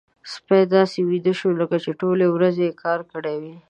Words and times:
سپی 0.33 0.61
داسې 0.75 0.99
ویده 1.09 1.33
شو 1.39 1.49
لکه 1.59 1.77
چې 1.83 1.91
ټولې 1.99 2.25
ورځې 2.29 2.63
يې 2.69 2.77
کار 2.83 2.99
کړی 3.11 3.35
وي. 3.41 3.53